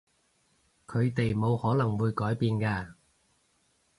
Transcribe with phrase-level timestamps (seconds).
[0.87, 2.93] 佢哋冇可能會改變㗎